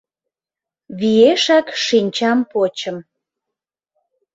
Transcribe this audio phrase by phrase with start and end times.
[0.99, 2.97] Виешак шинчам почым.